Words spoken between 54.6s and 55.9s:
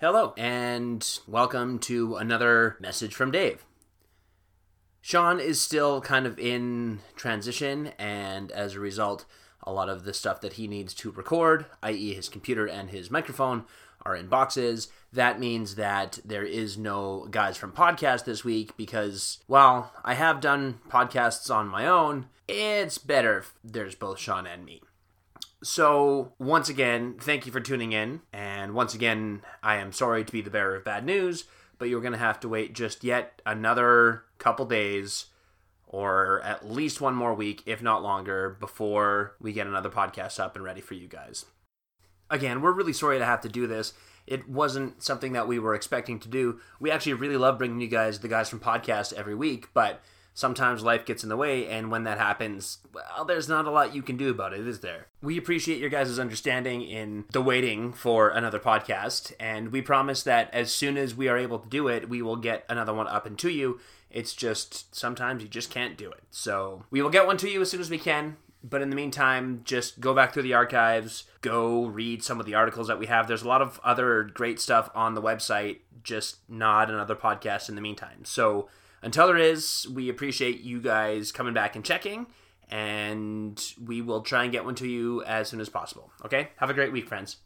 is there? We appreciate your